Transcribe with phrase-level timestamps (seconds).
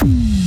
[0.00, 0.37] Mm-hmm.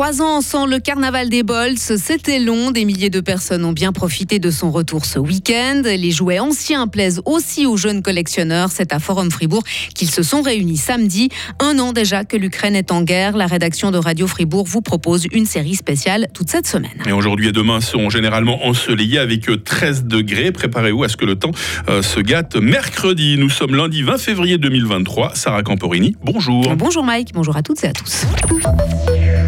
[0.00, 2.70] Trois ans sans le carnaval des Bols, c'était long.
[2.70, 5.82] Des milliers de personnes ont bien profité de son retour ce week-end.
[5.84, 8.70] Les jouets anciens plaisent aussi aux jeunes collectionneurs.
[8.72, 9.62] C'est à Forum Fribourg
[9.94, 11.28] qu'ils se sont réunis samedi.
[11.58, 13.36] Un an déjà que l'Ukraine est en guerre.
[13.36, 16.96] La rédaction de Radio Fribourg vous propose une série spéciale toute cette semaine.
[17.06, 20.50] Et aujourd'hui et demain seront généralement ensoleillés avec 13 degrés.
[20.50, 21.52] Préparez-vous à ce que le temps
[21.90, 23.36] euh, se gâte mercredi.
[23.36, 25.32] Nous sommes lundi 20 février 2023.
[25.34, 26.74] Sarah Camporini, bonjour.
[26.74, 28.24] Bonjour Mike, bonjour à toutes et à tous.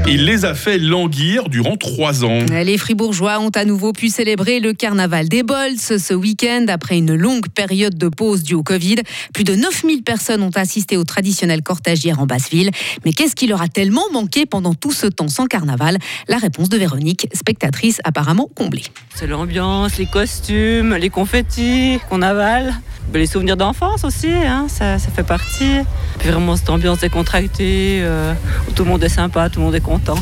[0.08, 2.40] Il les a fait languir durant trois ans.
[2.50, 7.14] Les Fribourgeois ont à nouveau pu célébrer le carnaval des Bols ce week-end après une
[7.14, 8.96] longue période de pause due au Covid.
[9.32, 12.70] Plus de 9000 personnes ont assisté au traditionnel cortège hier en Basse-Ville.
[13.04, 15.98] Mais qu'est-ce qui leur a tellement manqué pendant tout ce temps sans carnaval?
[16.28, 18.84] La réponse de Véronique, spectatrice apparemment comblée.
[19.14, 22.74] C'est l'ambiance, les costumes, les confettis qu'on avale.
[23.14, 25.80] Les souvenirs d'enfance aussi, hein, ça, fait partie.
[26.18, 28.32] Puis vraiment cette ambiance décontractée, euh,
[28.68, 30.18] où tout le monde est sympa, tout le monde est content.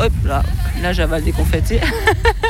[0.00, 0.42] Hop là,
[0.82, 1.78] là j'avale des confettis.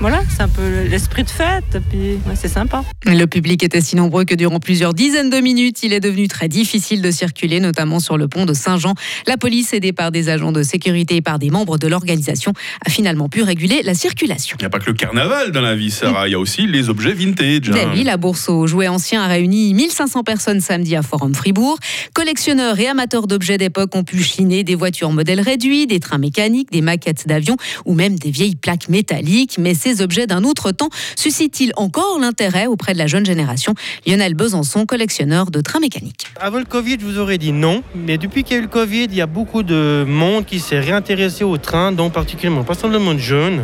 [0.00, 2.84] voilà, c'est un peu l'esprit de fête, puis c'est sympa.
[3.06, 6.48] Le public était si nombreux que durant plusieurs dizaines de minutes, il est devenu très
[6.48, 8.94] difficile de circuler, notamment sur le pont de Saint-Jean.
[9.26, 12.52] La police, aidée par des agents de sécurité et par des membres de l'organisation,
[12.84, 14.56] a finalement pu réguler la circulation.
[14.60, 16.66] Il n'y a pas que le carnaval dans la vie, Sarah, il y a aussi
[16.66, 17.70] les objets vintage.
[17.70, 17.90] Hein.
[17.94, 21.78] Oui, la bourse aux jouets anciens a réuni 1500 personnes samedi à Forum Fribourg.
[22.14, 26.70] Collectionneurs et amateurs d'objets d'époque ont pu chiner des voitures modèles réduits, des trains mécaniques,
[26.70, 29.56] des maquettes d'avions ou même des vieilles plaques métalliques.
[29.58, 33.74] Mais ces objets d'un autre temps suscitent-ils encore l'intérêt auprès de la jeune génération?
[34.04, 36.26] Lionel Besançon, collectionneur de trains mécaniques.
[36.40, 38.68] Avant le Covid, je vous aurais dit non, mais depuis qu'il y a eu le
[38.68, 42.74] Covid, il y a beaucoup de monde qui s'est réintéressé aux trains, dont particulièrement pas
[42.74, 43.62] seulement de jeunes.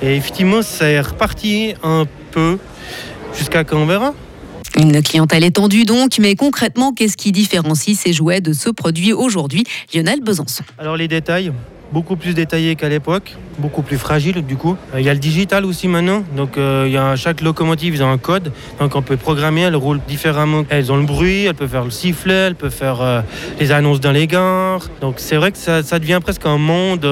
[0.00, 2.58] Et effectivement, c'est reparti un peu
[3.36, 4.14] jusqu'à quand on verra.
[4.78, 9.64] Une clientèle étendue donc, mais concrètement, qu'est-ce qui différencie ces jouets de ce produit aujourd'hui?
[9.92, 10.64] Lionel Besançon.
[10.78, 11.52] Alors les détails,
[11.92, 14.76] beaucoup plus détaillé qu'à l'époque, beaucoup plus fragile du coup.
[14.94, 18.02] Euh, il y a le digital aussi maintenant, donc euh, y a chaque locomotive ils
[18.02, 20.64] ont un code, donc on peut programmer, elle roule différemment.
[20.68, 23.20] Elles ont le bruit, elle peut faire le sifflet, elle peut faire euh,
[23.58, 24.88] les annonces dans les gares.
[25.00, 27.06] Donc c'est vrai que ça, devient presque un monde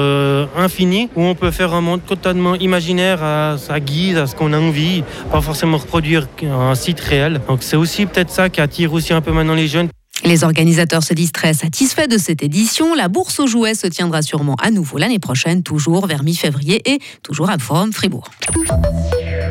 [0.56, 4.52] infini où on peut faire un monde totalement imaginaire à sa guise, à ce qu'on
[4.52, 7.40] a envie, pas forcément reproduire un site réel.
[7.48, 9.88] Donc c'est aussi peut-être ça qui attire aussi un peu maintenant les jeunes.
[10.24, 12.94] Les organisateurs se disent très satisfaits de cette édition.
[12.94, 16.98] La bourse aux jouets se tiendra sûrement à nouveau l'année prochaine, toujours vers mi-février et
[17.22, 18.30] toujours à Forum Fribourg.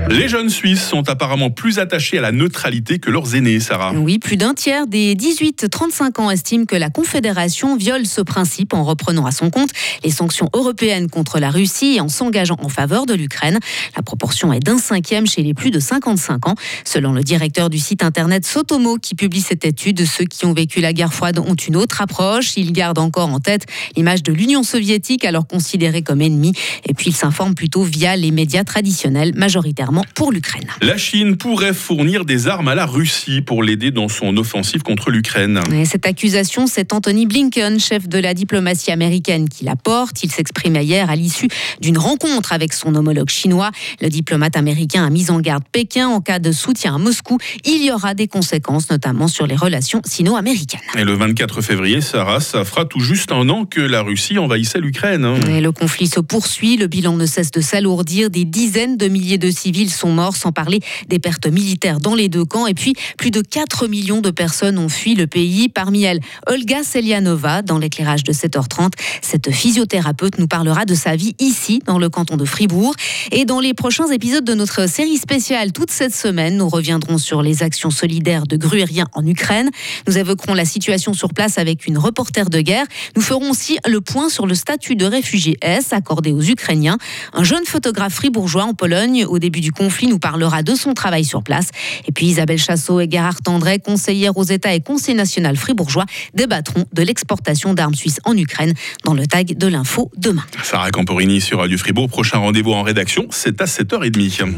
[0.10, 3.92] Les jeunes Suisses sont apparemment plus attachés à la neutralité que leurs aînés, Sarah.
[3.94, 8.84] Oui, plus d'un tiers des 18-35 ans estiment que la Confédération viole ce principe en
[8.84, 9.72] reprenant à son compte
[10.04, 13.58] les sanctions européennes contre la Russie et en s'engageant en faveur de l'Ukraine.
[13.96, 16.56] La proportion est d'un cinquième chez les plus de 55 ans.
[16.84, 20.82] Selon le directeur du site internet Sotomo qui publie cette étude, ceux qui ont vécu
[20.82, 22.58] la guerre froide ont une autre approche.
[22.58, 26.54] Ils gardent encore en tête l'image de l'Union soviétique alors considérée comme ennemie.
[26.88, 30.68] Et puis ils s'informent plutôt via les médias traditionnels, majoritairement pour l'Ukraine.
[30.82, 35.12] La Chine pourrait fournir des armes à la Russie pour l'aider dans son offensive contre
[35.12, 35.60] l'Ukraine.
[35.86, 40.24] Cette accusation, c'est Anthony Blinken, chef de la diplomatie américaine, qui la porte.
[40.24, 41.48] Il s'exprime hier à l'issue
[41.82, 43.72] d'une rencontre avec son homologue chinois.
[44.02, 47.38] Le diplomate américain a mis en garde Pékin en cas de soutien à Moscou.
[47.64, 50.80] Il y aura des conséquences, notamment sur les relations sino-américaines.
[50.98, 54.80] Et le 24 février, Sarah, ça fera tout juste un an que la Russie envahissait
[54.80, 55.28] l'Ukraine.
[55.46, 56.78] Le conflit se poursuit.
[56.78, 58.30] Le bilan ne cesse de s'alourdir.
[58.30, 62.30] Des dizaines de milliers de civils sont morts, sans parler des pertes militaires dans les
[62.30, 62.68] deux camps.
[62.68, 65.70] Et puis, plus de 4 millions de personnes ont fui le pays.
[65.70, 68.94] Parmi elles, Olga Selianova, dans l'éclairage de 7h30.
[69.22, 72.94] Cette physiothérapeute nous parlera de sa vie ici, dans le canton de Fribourg.
[73.32, 77.42] Et dans les prochains épisodes de notre série spéciale, toute cette semaine, nous reviendrons sur
[77.42, 79.70] les actions solidaires de gruériens en Ukraine.
[80.08, 82.86] Nous évoquerons la situation sur place avec une reporter de guerre.
[83.16, 86.98] Nous ferons aussi le point sur le statut de réfugié S accordé aux Ukrainiens.
[87.34, 91.24] Un jeune photographe fribourgeois en Pologne, au début du conflit nous parlera de son travail
[91.24, 91.70] sur place.
[92.08, 96.86] Et puis Isabelle Chassot et Gerhard André, conseillère aux États et conseil national fribourgeois, débattront
[96.94, 98.74] de l'exportation d'armes suisses en Ukraine
[99.04, 100.46] dans le tag de l'info demain.
[100.64, 102.10] Sarah Camporini sur Radio Fribourg.
[102.10, 104.54] Prochain rendez-vous en rédaction, c'est à 7h30.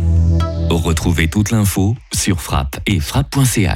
[0.70, 3.76] Retrouvez toute l'info sur frappe et frappe.ch.